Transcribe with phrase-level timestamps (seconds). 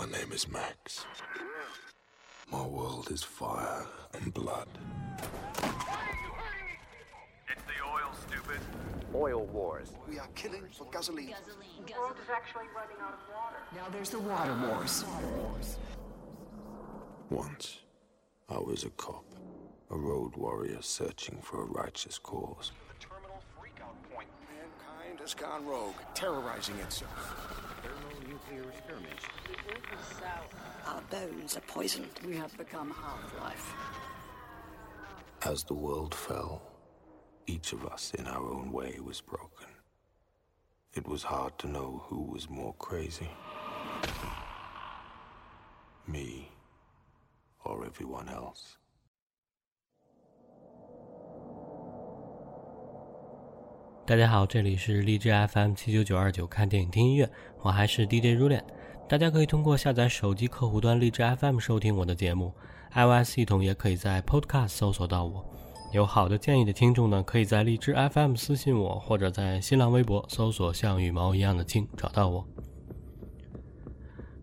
[0.00, 1.04] My name is Max.
[2.50, 4.66] My world is fire and blood.
[7.46, 8.60] It's the oil, stupid.
[9.14, 9.92] Oil wars.
[10.08, 11.34] We are killing for gasoline.
[11.86, 13.58] The world is actually running out of water.
[13.76, 15.04] Now there's the water wars.
[17.28, 17.80] Once,
[18.48, 19.26] I was a cop,
[19.90, 22.72] a road warrior searching for a righteous cause.
[22.88, 24.28] The terminal freakout point.
[24.48, 27.59] Mankind has gone rogue, terrorizing itself.
[30.86, 32.08] Our bones are poisoned.
[32.26, 33.74] We have become half-life.
[35.42, 36.62] As the world fell,
[37.46, 39.68] each of us in our own way was broken.
[40.94, 43.30] It was hard to know who was more crazy.
[46.06, 46.50] Me
[47.64, 48.76] or everyone else.
[54.10, 58.60] 大家好，这里是荔枝 FM 七九九二九，看电影听音乐，我还是 DJ 如恋。
[59.08, 62.52] 大家可以通过下载手机客户端荔枝 FM 收听我的节目
[62.92, 65.48] ，iOS 系统也可以在 Podcast 搜索到我。
[65.92, 72.44] 有好的建议的听众呢，可以在荔枝 FM 私信我，或者在新浪微博搜索“像羽毛一样的青”找到我。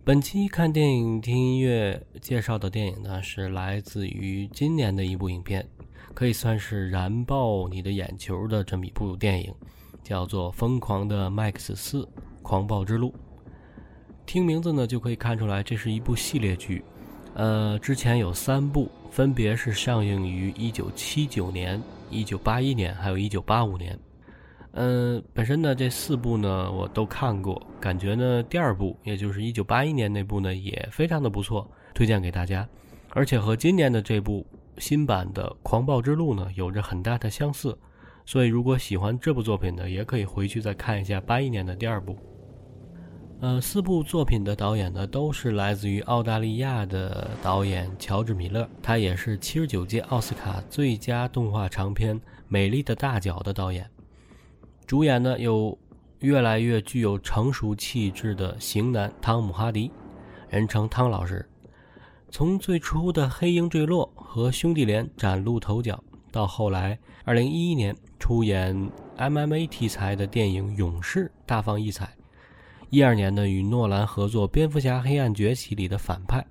[0.06, 5.68] 本期看电影听音乐介绍的电影呢，是来自于今年的一部影片，
[6.18, 9.54] 可以算是燃爆你的眼球的这么一部电影，
[10.02, 12.10] 叫做《疯狂的麦克斯四：
[12.42, 13.10] 狂暴之路》。
[14.26, 16.84] 听名字呢就可以看出来，这是一部系列剧。
[17.36, 21.80] 呃，之前有三部，分别是上映于1979年、
[22.10, 23.96] 1981年，还有一九八五年。
[24.72, 32.68] 嗯，本身呢这四部呢我都看过，感觉呢第二部，也就是1981年那部呢也非常的不错，推荐给大家。
[33.12, 34.44] 而且和今年的这部
[34.78, 37.78] 新版的《狂暴之路》呢有着很大的相似，
[38.26, 42.18] 所以如果喜欢这部作品的，也可以回去再看一下81年的第二部。
[43.40, 53.88] 呃，四部作品的导演呢，都是来自于澳大利亚的导演乔治·米勒，他也是七十九届奥斯卡最佳动画长片《美丽的大脚》的导演。
[54.88, 55.78] 主演呢有
[56.22, 59.92] 越来越具有成熟气质的型男汤姆·哈迪，
[60.50, 61.48] 人称汤老师。
[62.38, 66.00] 从最初的《黑鹰坠落》和《兄弟连》崭露头角，
[66.32, 72.16] 到后来二零一一年出演 MMA 题材的电影《勇士》，大放异彩。
[72.92, 76.46] 一二年呢，与诺兰合作《蝙蝠侠：黑暗崛起》里的反派。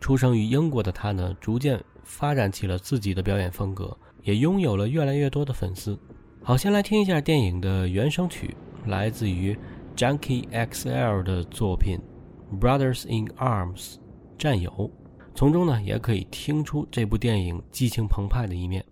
[0.00, 5.94] 出生于英国的他呢，逐渐发展起了自己的表演风格，也拥有了越来越多的粉丝。
[6.42, 8.56] 好，先来听一下电影的原声曲，
[8.86, 9.54] 来自于
[9.94, 11.98] Junkie XL 的作品
[12.58, 13.96] 《Brothers in Arms》
[14.38, 14.90] 战友。
[15.34, 18.84] 从中呢，也可以听出这部电影激情澎湃的一面。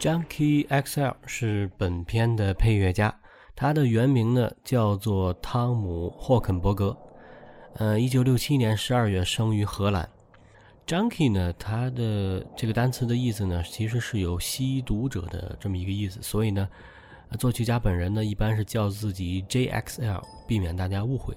[0.00, 3.14] Junkie XL 是本片的配乐家，
[3.54, 6.96] 他的原名呢叫做汤姆·霍肯伯格。
[7.74, 10.08] 呃，一九六七年十二月生于荷兰。
[10.86, 16.66] Junkie 呢，它的这个单词的意思呢，其实是有吸毒者的这么一个意思，所以呢，
[17.38, 21.36] 作曲家本人呢一般是叫自己 JXL，避免大家误会。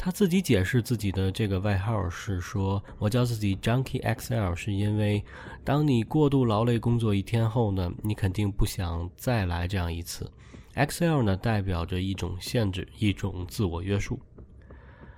[0.00, 5.22] 他自己解释自己的这个外号是说：“我叫自己 Junkie XL，是因为
[5.64, 10.30] 当你过度劳累工作一天后呢，你肯定不想再来这样一次。
[10.76, 14.20] XL 呢代表着一种限制，一种自我约束。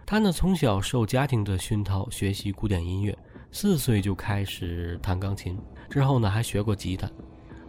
[0.06, 3.16] 他呢从小受家庭的熏陶，学习古典音乐，
[3.52, 5.58] 四岁就开始弹钢琴，
[5.90, 7.08] 之后呢还学过吉他。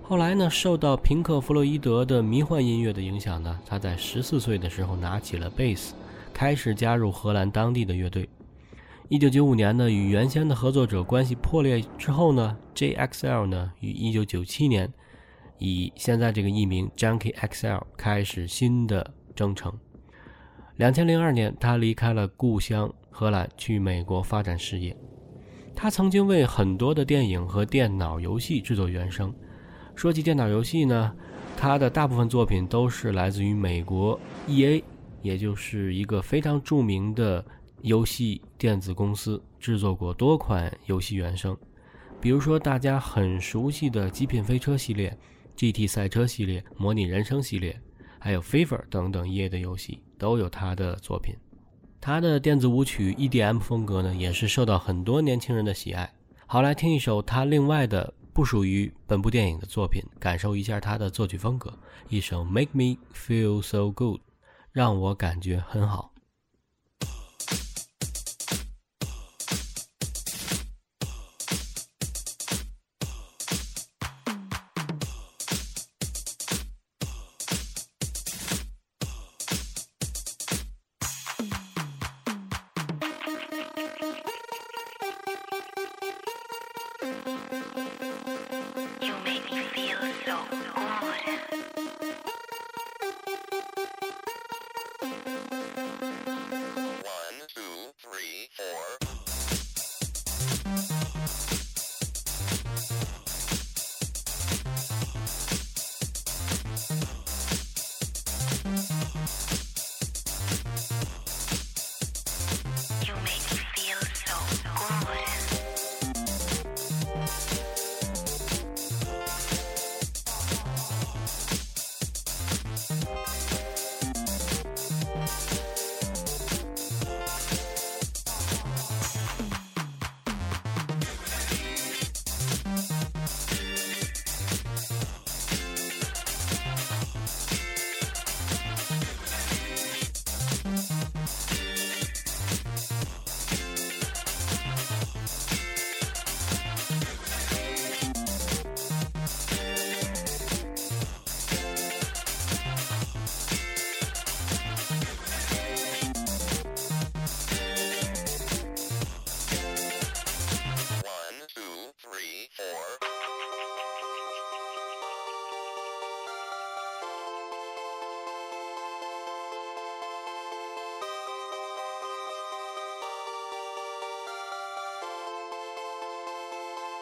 [0.01, 5.93] 后来呢受到平克·弗洛伊德的迷幻音乐的影响呢，他在十四岁的时候拿起了贝斯。”
[6.33, 8.27] 开始加入荷兰当地的乐队。
[9.09, 14.89] 一九九五年呢，与原先的合作者关系破裂之后呢，JXL 呢于一九九七年
[15.57, 19.73] 以现在这个艺名 Junkie XL 开始新的征程。
[20.77, 24.95] 两千零二年，他离开了故乡荷兰，去美国发展事业。
[25.75, 29.33] 他曾经为很多的电影和电脑游戏制作原声。
[29.93, 31.13] 说起电脑游戏呢，
[31.57, 34.81] 他的大部分作品都是来自于美国 EA。
[35.21, 37.43] 也就是一个非常著名的
[37.81, 41.57] 游戏电子公司，制作过多款游戏原声，
[42.19, 45.17] 比如说大家很熟悉的《极品飞车》系列、
[45.55, 47.79] GT 赛车系列、模拟人生系列，
[48.19, 51.35] 还有 Fever 等等一类的游戏都有他的作品。
[51.99, 56.11] 他的电子舞曲 EDM 风格呢，也是受到很多年轻人的喜爱。
[56.47, 61.71] 好，来听一首他另外的不属于本部电影的作品，感受一下他的作曲风格，
[62.09, 64.19] 一首《Make Me Feel So Good》。
[64.71, 66.10] 让我感觉很好。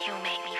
[0.06, 0.59] You make me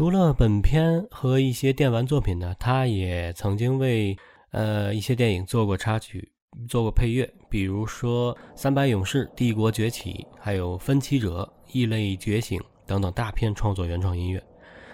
[0.00, 4.16] 除了本片和一些电玩作品呢，他也曾经为
[4.50, 6.32] 呃一些电影做过插曲、
[6.66, 11.42] 做过配乐，比如说《三百勇士》《帝国崛起》，还有《分歧者》
[11.78, 14.42] 《异类觉醒》等等大片创作原创音乐。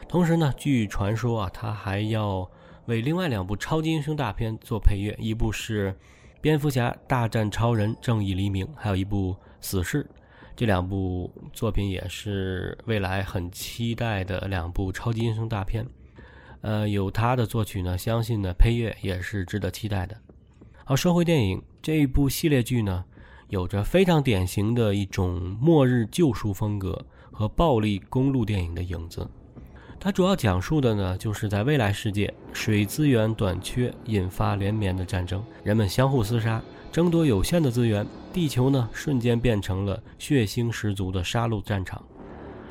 [0.08, 2.50] 同时呢，据传说啊，他还要
[2.86, 5.92] 为另外两部超级英雄大片做配乐，一部是
[6.40, 10.02] 《蝙蝠侠大战超人：正义黎明》，还有一部《死侍》。
[10.56, 15.86] 这两部作品也是未来很期待的两部超级英雄大片。
[16.62, 20.16] 呃，有他的作曲呢，相信呢配乐也是值得期待的。
[20.82, 23.04] 好，说回电影这一部系列剧呢，
[23.48, 29.28] 有着非常典型的一种末日救赎风格和暴力公路电影的影子。
[30.00, 38.06] 它主要讲述的呢，就是在未来世界，水资源短缺引发连绵的战争，人们相互厮杀，争夺有限的资源，
[38.36, 42.04] 地球呢瞬间变成了血腥十足的杀戮战场。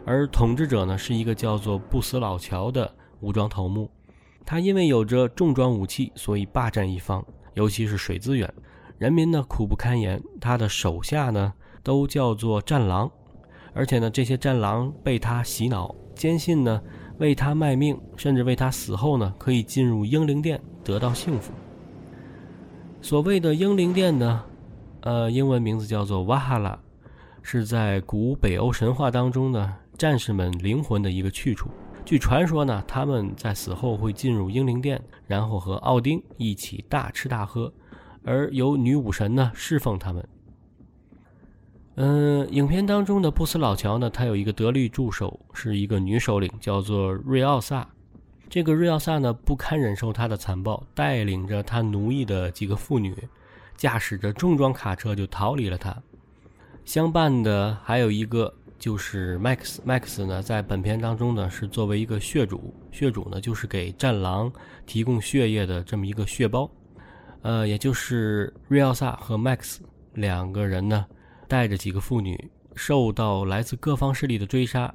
[0.06, 3.90] 而统治者呢是一个叫做不死老乔的武装头目，
[4.46, 8.48] 他因为有着重装武器，所以霸占一方，尤其是水资源，
[9.00, 10.22] 人民呢苦不堪言。
[10.40, 13.10] 他的手下呢都叫做战狼，
[13.74, 16.80] 而且呢这些战狼被他洗脑，坚信呢
[17.18, 21.52] 为他卖命，甚至为他死后呢可以进入英灵殿得到幸福。
[23.02, 24.44] 所谓的英灵殿呢，
[25.06, 26.80] 呃，英文名字叫做瓦哈拉，
[27.44, 31.70] 是在古北欧神话当中呢战士们灵魂的一个去处。
[32.04, 37.72] 据传说呢，他们在死后会进入英灵殿，然后和奥丁一起大吃大喝，
[38.24, 40.28] 而由女武神呢侍奉他们。
[41.98, 47.88] 嗯，影片当中的不死老乔呢，他有一个得力助手，是一个女首领，叫做瑞奥萨。
[48.50, 53.16] 这个瑞奥萨呢，不堪忍受他的残暴，带领着他奴役的几个妇女，
[53.78, 55.96] 驾驶着重装卡车就逃离了他。
[56.84, 59.80] 相伴的还有一个就是 Max。
[59.86, 64.52] Max 呢，在本片当中呢，是作为一个血主，血主呢就是给战狼
[64.86, 66.70] 提供血液的这么一个血包。
[67.42, 69.78] 呃，也就是瑞奥萨和 Max
[70.14, 71.06] 两个人呢，
[71.48, 74.94] 带着几个妇女，受到来自各方势力的追杀。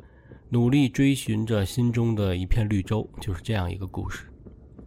[0.53, 4.30] 努力追寻着心中的一片绿洲，就是这样一个故事。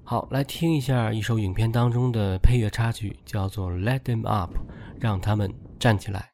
[0.05, 4.51] 好，来听一下一首影片当中的配乐插曲，叫做《Let Them Up》，
[4.99, 6.29] 让他们站起来。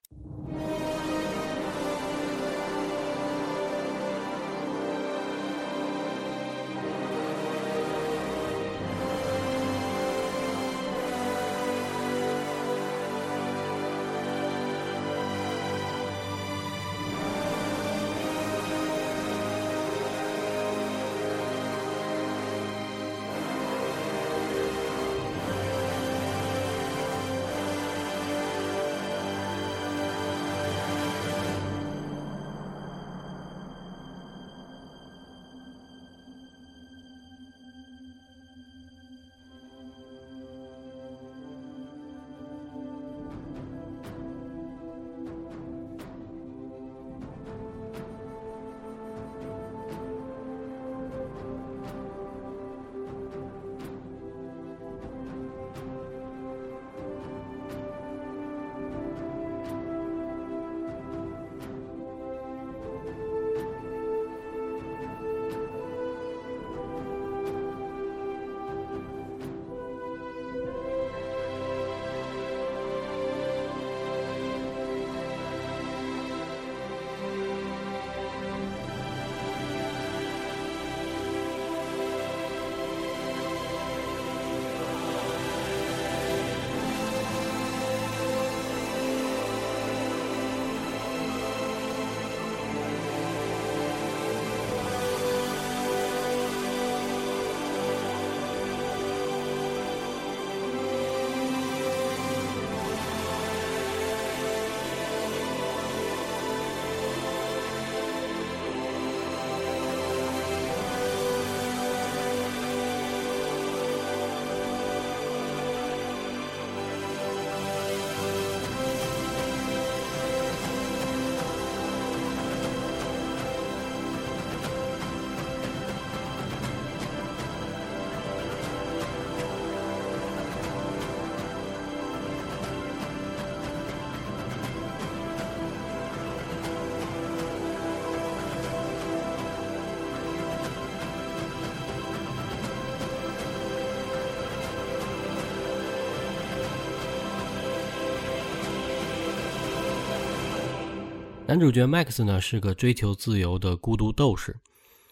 [151.49, 154.55] 男主角 Max 呢是个追求自由的孤独斗士，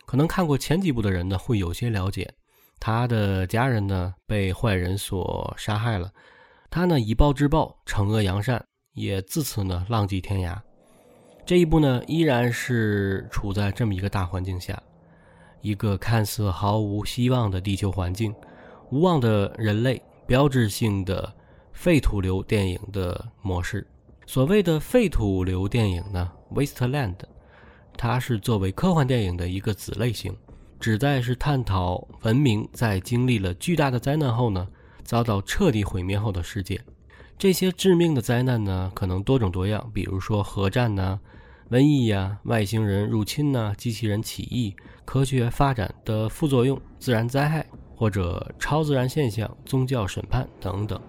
[0.06, 2.32] 可能看过前几部的人呢会有些了解。
[2.80, 6.13] 他的家人呢被坏人所杀害了，
[6.69, 10.56] 他呢以暴制暴，惩恶扬善，也自此呢浪迹天涯。
[11.43, 14.80] 这一部呢依然是处在这么一个大环境下，
[15.62, 18.32] 一个看似毫无希望的地球环境，
[18.91, 21.34] 无望的人类，标志性的
[21.73, 23.88] 废土流电影的模式。
[24.28, 27.16] 所谓的废土流电影呢，Wasteland，
[27.96, 30.36] 它是作为科幻电影的一个子类型。
[30.82, 34.68] 旨在是探讨文明在经历了巨大的灾难后呢，
[35.02, 36.80] 遭到彻底毁灭后的世界。
[37.38, 41.18] 这些致命的灾难呢，可能多种多样，比如说核战呐、
[41.72, 51.02] 瘟疫呀、外星人入侵呐、机器人起义、科学发展的副作用、自然灾害或者超自然现象、宗教审判等等。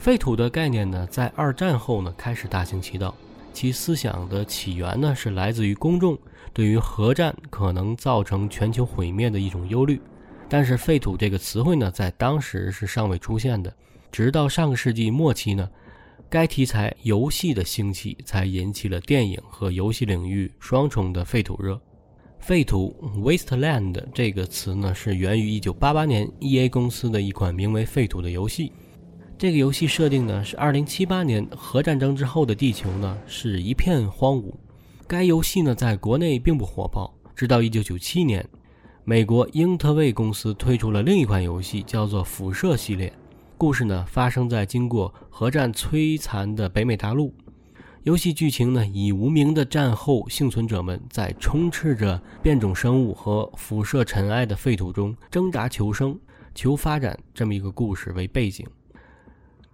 [0.00, 3.14] 废土的概念呢，在二战后呢开始大行其道。
[3.52, 6.18] 其思想的起源呢，是来自于公众
[6.54, 10.00] 对于核战可能造成全球毁灭的一种忧虑。
[10.48, 13.70] 但是“废土”这个词汇呢，在当时是尚未出现的。
[14.10, 15.68] 直到上个世纪末期呢，
[16.30, 21.78] 该题材游戏的兴起，才引起了电影和游戏领域双重的废土热。
[22.38, 28.72] 废土 （Wasteland） 这个词呢，是源于1988年 EA 公司的一款名为《废土》的游戏。
[29.40, 34.52] 这个游戏设定呢是二零七八年核战争之后的地球呢是一片荒芜。
[35.06, 38.46] 该游戏呢在国内并不火爆，直到一九九七年，
[39.02, 43.10] 美国英特卫公司推出了另一款游戏，叫做《辐射》系列。
[43.56, 47.32] 故事呢发生在经过核战摧残的北美大陆。
[48.02, 56.14] 游戏剧情呢以无名的战后幸存者们在充斥着变种生物和辐射尘埃的废土中挣扎求生、
[56.54, 58.66] 求发展这么一个故事为背景。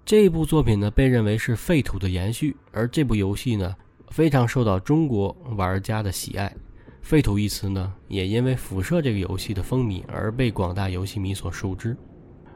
[0.07, 3.75] 这部作品呢，被认为是废土的延续，而这部游戏呢，
[4.11, 6.55] 非常受到中国玩家的喜爱。
[7.03, 11.97] 废土一词呢，也因为辐射这个游戏的风靡而被广大游戏迷所熟知。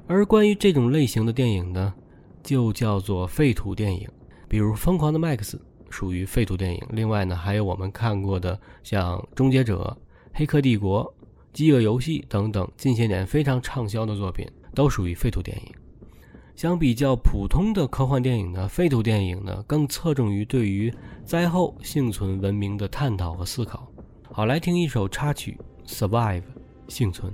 [0.07, 1.93] 而关于这种类型的电影呢，
[2.41, 4.09] 就叫做废土电影。
[4.49, 5.57] 比如《疯狂的麦克斯》
[5.91, 6.81] 属于废土电影。
[6.91, 9.99] 另外呢，还有我们看过的像《终结者》
[10.39, 11.05] 《黑客帝国》
[11.53, 15.80] 《饥饿游戏》等等，近些年非常畅销的作品，都属于废土电影。
[16.61, 20.93] 相比较普通的科幻电影呢，废土电影呢更侧重于对于
[21.25, 23.91] 灾后幸存文明的探讨和思考。
[24.31, 25.59] 好，来听一首插曲
[25.91, 26.43] 《Survive》，
[26.87, 27.33] 幸存。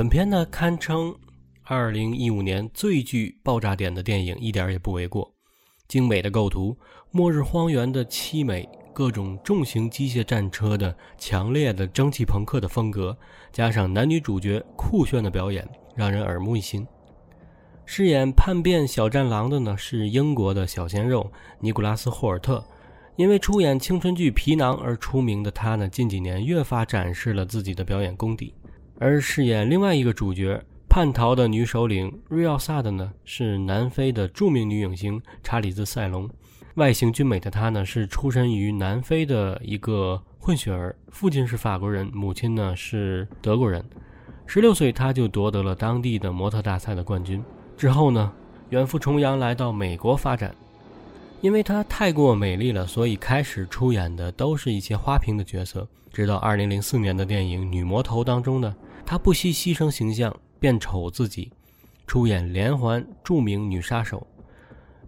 [0.00, 1.14] 本片呢堪称
[1.66, 5.30] 2015年最具爆炸点的电影，一点也不为过。
[5.88, 6.74] 精美的构图、
[7.10, 13.14] 末日荒原的凄美、各种重型机械战车的强烈的蒸汽朋克的风格，
[13.52, 16.86] 加上男女主角酷炫的表演，让人耳目一新。
[17.84, 22.64] 饰演叛变小战狼的呢是英国的小鲜肉尼古拉斯·霍尔特，
[23.16, 28.54] 因为出演青春剧《皮囊》而出名的他呢，近几年越发展示了自己的表演功底。
[29.02, 36.28] 而饰演另外一个主角叛逃的女首领瑞奥萨的呢，是南非的著名女影星查理兹·塞隆。
[36.74, 43.82] 外形俊美的她呢，是出身于南非的一个混血儿，父亲是法国人，母亲呢是德国人。
[44.44, 47.42] 十六岁，她就夺得了当地的模特大赛的冠军。
[47.78, 48.30] 之后呢，
[48.68, 50.54] 远赴重洋来到美国发展。
[51.40, 55.88] 因为她太过美丽了，所以开始出演的都是一些花瓶的角色。
[56.12, 58.74] 直到2004年的电影《女魔头》当中呢，
[59.10, 61.50] 她不惜牺牲形象，变丑自己，
[62.06, 64.24] 出演连环著名女杀手。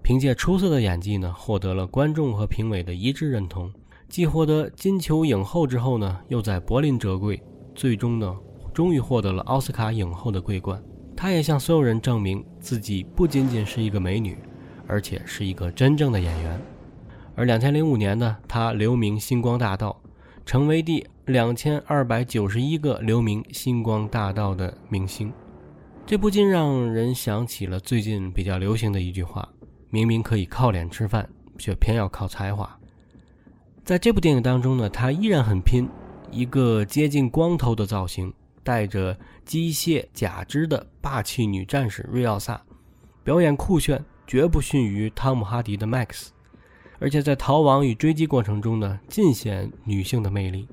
[0.02, 3.72] 凭借出色的演技呢，获得了观众和评委的一致认同。
[4.08, 7.40] 继获得金球影后之后呢，又在柏林折桂，
[7.76, 8.36] 最终呢，
[8.74, 10.82] 终于获得了奥斯卡影后的桂冠。
[11.16, 14.36] 她也向所有人证明自己不仅仅是一个美女。
[14.88, 16.60] 而且是一个真正的演员。
[17.36, 19.96] 而两千零五年呢，他留名《星光大道》，
[20.44, 25.32] 成为第两千二百九十一个留名《星光大道》的明星。
[26.04, 29.48] 这不禁让人想起了最近比较流行的一句话
[29.90, 31.28] ：“明明可以靠脸吃饭，
[31.58, 32.78] 却偏要靠才华。”
[33.84, 35.88] 在这部电影当中呢，他依然很拼，
[36.30, 42.60] 一个接近光头的造型，带着机械假肢的霸气女战士瑞奥萨，
[43.24, 44.04] 表演酷炫。
[44.24, 46.28] 绝不逊于汤姆·哈迪的 Max，
[47.02, 50.68] 而且在逃亡与追击过程中呢，尽显女性的魅力。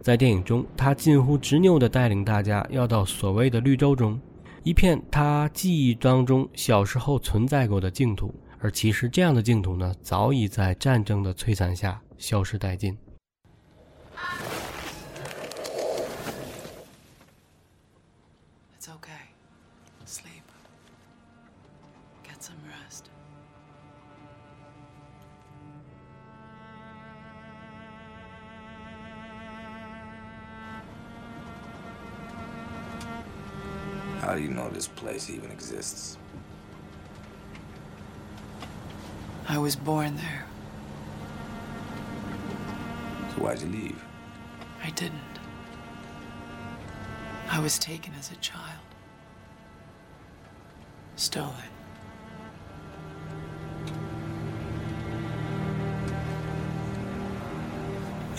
[0.00, 4.18] 在电影中，她近乎执拗地带领大家要到所谓的绿洲中，
[4.62, 8.34] 一片她记忆当中小时候存在过的净土。
[8.60, 12.96] 而其实这样的净土呢，早已在战争的摧残下消失殆尽。
[34.78, 36.16] This place even exists?
[39.48, 40.44] I was born there.
[43.30, 44.04] So why'd you leave?
[44.84, 45.34] I didn't.
[47.50, 48.86] I was taken as a child.
[51.16, 51.72] Stolen.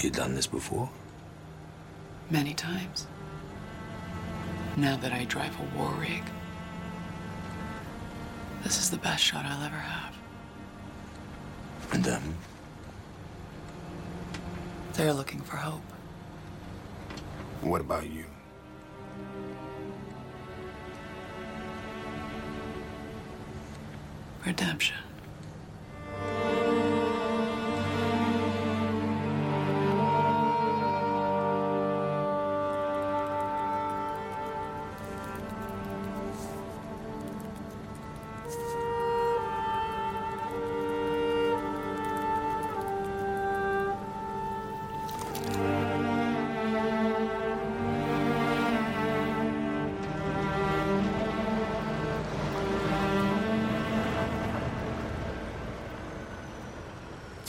[0.01, 0.89] You done this before?
[2.29, 3.07] Many times.
[4.79, 6.23] Now that I drive a war rig,
[8.63, 10.15] this is the best shot I'll ever have.
[11.91, 12.37] And them?
[14.93, 15.81] They're looking for hope.
[17.59, 18.23] What about you?
[24.45, 25.08] Redemption.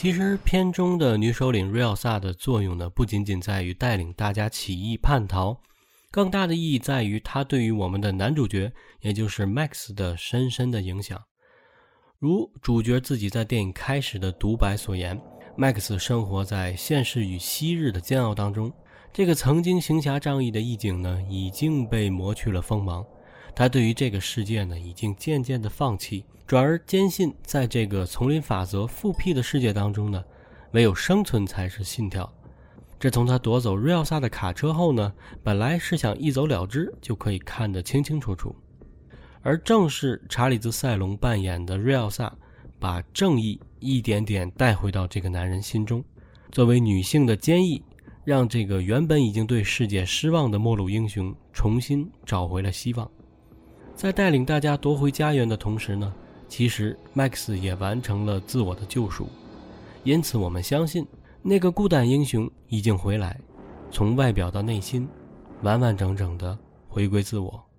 [0.01, 5.55] 其实片中的女首领瑞奥萨的作用呢，不仅仅在于带领大家起义叛逃，
[6.11, 11.23] 更大的意义在于她对于我们的男主角，也就是 Max 的深深的影响。
[12.19, 15.21] 如主角自己在电影开始的独白所言
[15.55, 18.73] ，Max 生活在现实与昔日的煎熬当中。
[19.13, 23.05] 这个曾经行侠仗义的义警呢，已经被磨去了锋芒。
[23.55, 26.25] 他对于这个世界呢，已经渐渐的放弃。
[26.51, 30.21] 转而坚信，在这个丛林法则复辟的世界当中呢，
[30.73, 32.29] 唯有生存才是信条。
[32.99, 35.13] 这从他夺走瑞奥萨的卡车后呢，
[35.45, 38.53] 本来是想一走了之，就可以看得清清楚楚。
[39.43, 42.37] 而正是查理兹·塞隆扮演的瑞奥萨，
[42.81, 46.05] 把正义一点点带回到这个男人心中。
[46.51, 47.81] 作为女性的坚毅，
[48.25, 53.09] 让这个原本已经对世界失望的末路英雄重新找回了希望。
[53.95, 56.13] 在带领大家夺回家园的同时呢。
[56.51, 59.29] 其实，Max 也完成了自我的救赎，
[60.03, 61.07] 因此我们相信，
[61.43, 63.41] 那个孤胆英雄已经回来，
[63.93, 65.09] 从外表到内心，
[65.63, 66.59] 完完整整的
[66.89, 67.70] 回归自我。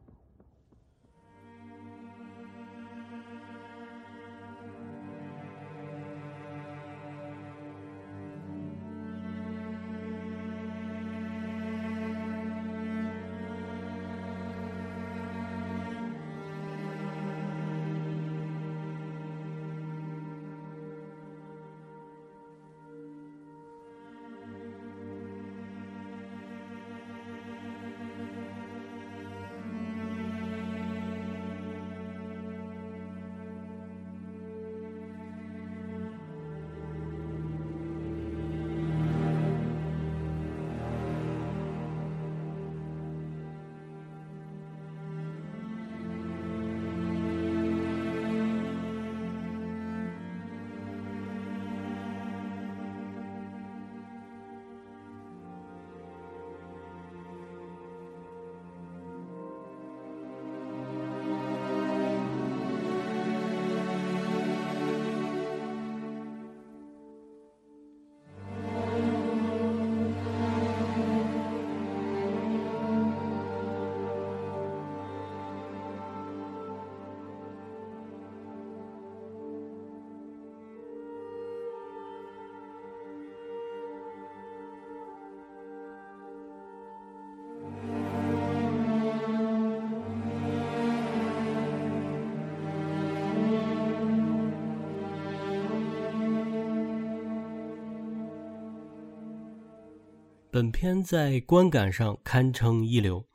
[100.61, 103.25] 本片在观感上堪称一流，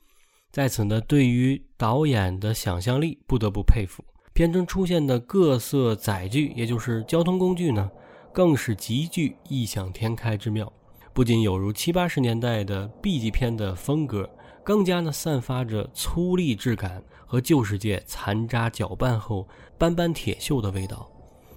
[0.52, 4.04] 在此呢，对于导演的想象力不得不佩服。
[4.32, 7.90] 片中出现的各色载具，也就是交通工具呢，
[8.32, 10.72] 更是极具异想天开之妙，
[11.12, 14.30] 不仅有如七八十年代的 B 级片的风格，
[14.62, 21.10] 更加呢散发着粗粝质感和旧世界残渣搅拌后斑斑铁锈的味道。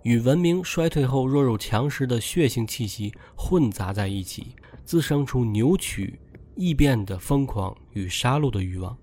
[0.04, 6.20] 与文明衰退后弱肉强食的血腥气息混杂在一起，滋生出扭曲
[6.56, 8.98] 异变的疯狂与杀戮的欲望。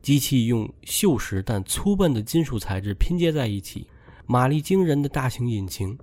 [0.00, 3.86] 机器用锈蚀但粗笨的金属材质拼接在一起，
[4.26, 5.96] 马力惊人的大型引擎，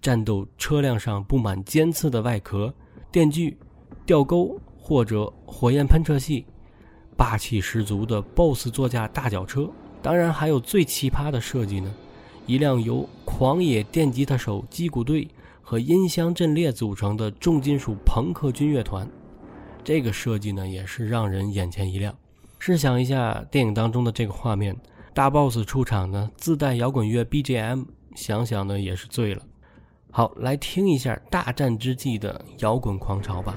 [0.00, 2.74] 战斗车辆上布满尖刺的外壳、
[3.12, 3.56] 电锯、
[4.04, 6.44] 吊钩或者火焰喷射器，
[7.16, 9.70] 霸气十足的 BOSS 座驾大脚车，
[10.02, 11.94] 当然还有最奇葩的设计呢。
[12.46, 15.26] 一辆由狂野电吉他手击鼓队
[15.60, 19.08] 和音箱阵列组成的重金属朋克军乐团，
[19.82, 22.14] 这个设计呢也是让人眼前一亮。
[22.60, 24.76] 试想一下电影当中的这个画面，
[25.12, 29.42] 大 boss 出场呢自带摇滚乐 BGM，想想呢也是醉了。
[30.12, 33.54] 好，来听一下大战之际的摇滚狂潮吧。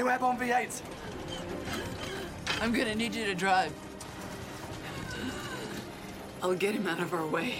[0.00, 0.80] Two airborne V8s.
[2.62, 3.70] I'm gonna need you to drive.
[6.42, 7.56] I'll get him out of our way.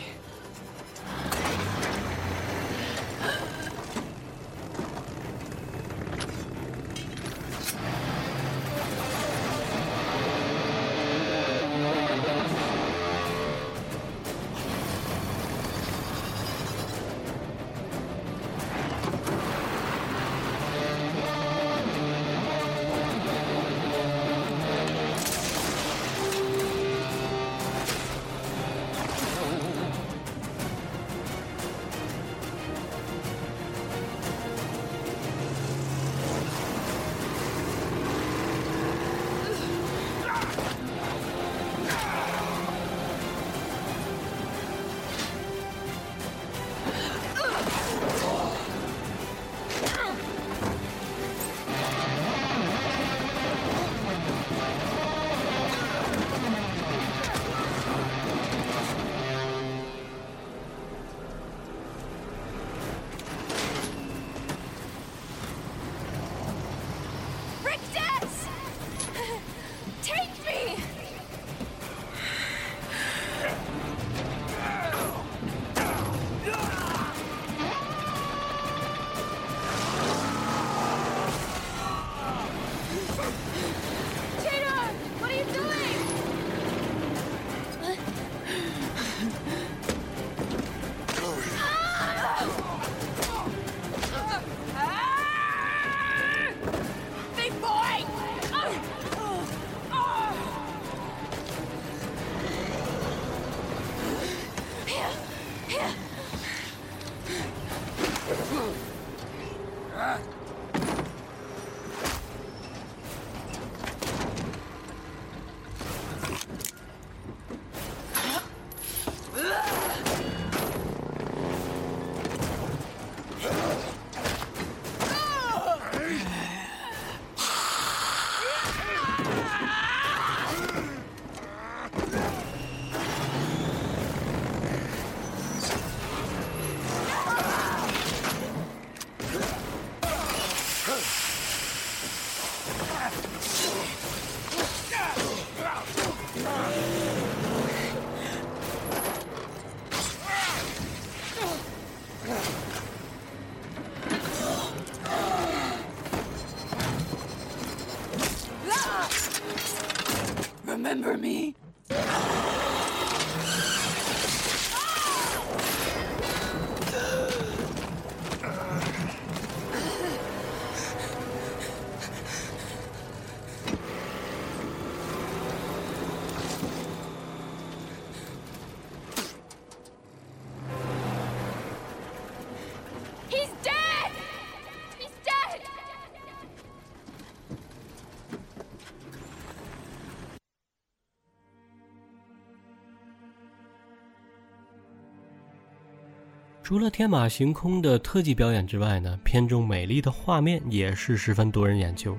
[196.70, 202.16] 除了天马行空的特技表演之外呢，片中美丽的画面也是十分夺人眼球，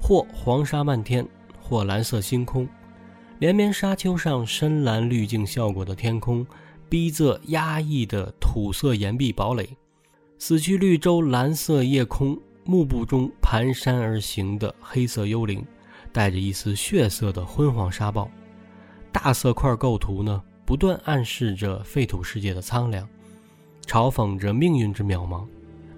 [0.00, 1.26] 或黄沙漫天，
[1.60, 2.68] 或蓝色星空，
[3.40, 6.46] 连绵沙丘上深蓝滤镜效果的天空，
[6.88, 9.68] 逼仄压抑的土色岩壁堡垒，
[10.38, 15.66] 死去绿洲蓝色夜空，幕布中蹒跚而行的黑色幽灵，
[16.12, 18.30] 带着一丝血色的昏黄沙暴，
[19.10, 23.04] 大色块构图呢，不断暗示着废土世界的苍凉。
[23.90, 25.44] 嘲讽着命运之渺茫，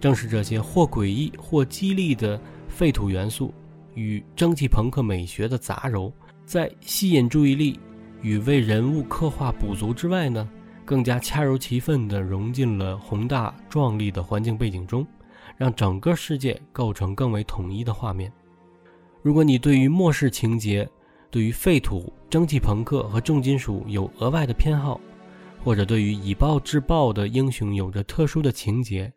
[0.01, 3.53] 正是这些或诡异或激励的废土元素
[3.93, 6.11] 与蒸汽朋克美学的杂糅，
[6.47, 7.78] 在吸引注意力
[8.22, 10.49] 与为人物刻画补足之外呢，
[10.86, 15.07] 更加恰如其分地融进了宏大壮丽的环境背景中，
[15.59, 18.32] 让整个世界构成更为统一的画面。
[19.20, 20.88] 如果你对于末世情节、
[21.30, 24.99] 对于废土、蒸汽朋克和重金属有额外的偏好，
[25.65, 29.13] 或者对于以暴制暴的英雄有着特殊的情节，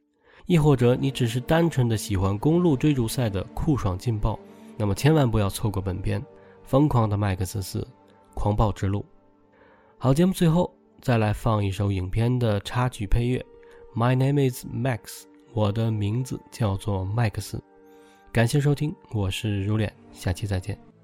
[0.46, 4.40] 亦或者你只是单纯的喜欢公路追逐赛的酷爽劲爆，
[4.78, 6.22] 那么千万不要错过本片
[6.64, 7.88] 《疯狂的麦克斯四：
[8.36, 9.00] 狂暴之路》。
[9.98, 10.72] 好，节目最后
[11.02, 13.44] 再来放一首影片的插曲配乐，
[13.98, 15.00] 《My Name Is Max》，
[15.54, 17.60] 我的名字叫做麦克斯。
[18.32, 20.95] 感谢收听，我是如脸，下期再见。